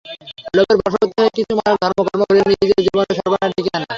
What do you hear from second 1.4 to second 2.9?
মানুষ ধর্ম-কর্ম ভুলে নিজের